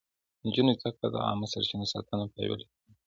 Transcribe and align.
د 0.39 0.39
نجونو 0.45 0.71
زده 0.79 0.89
کړه 0.95 1.07
د 1.11 1.15
عامه 1.25 1.47
سرچينو 1.53 1.85
ساتنه 1.93 2.23
پياوړې 2.33 2.65
کوي. 2.71 2.85